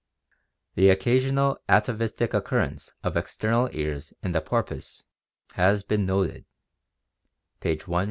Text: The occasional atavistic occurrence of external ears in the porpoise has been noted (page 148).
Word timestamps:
The 0.73 0.89
occasional 0.89 1.59
atavistic 1.69 2.33
occurrence 2.33 2.91
of 3.03 3.15
external 3.15 3.69
ears 3.71 4.15
in 4.23 4.31
the 4.31 4.41
porpoise 4.41 5.05
has 5.51 5.83
been 5.83 6.07
noted 6.07 6.45
(page 7.59 7.87
148). 7.87 7.99